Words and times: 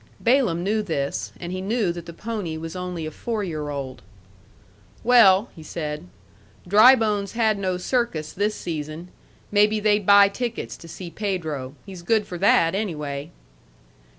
Balaam 0.19 0.63
knew 0.63 0.81
this, 0.81 1.31
and 1.39 1.51
he 1.51 1.61
knew 1.61 1.91
that 1.91 2.07
the 2.07 2.11
pony 2.13 2.57
was 2.57 2.75
only 2.75 3.05
a 3.05 3.11
four 3.11 3.43
year 3.43 3.69
old. 3.69 4.01
"Well," 5.03 5.51
he 5.55 5.61
said, 5.61 6.07
"Drybone's 6.67 7.33
had 7.33 7.59
no 7.59 7.77
circus 7.77 8.33
this 8.33 8.55
season. 8.55 9.09
Maybe 9.51 9.79
they'd 9.79 10.03
buy 10.07 10.27
tickets 10.27 10.75
to 10.77 10.87
see 10.87 11.11
Pedro. 11.11 11.75
He's 11.85 12.01
good 12.01 12.25
for 12.25 12.39
that, 12.39 12.73
anyway." 12.73 13.29